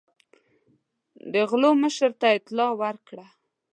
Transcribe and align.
د 1.33 1.35
غلو 1.49 1.71
مشر 1.83 2.11
ته 2.21 2.27
اطلاع 2.37 2.71
ورکړه. 2.81 3.25